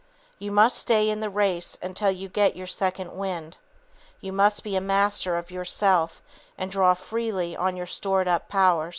[0.39, 3.57] You must stay in the race until you get your "second wind."
[4.19, 6.23] You must be master of yourself
[6.57, 8.89] and draw freely on your stored up powers.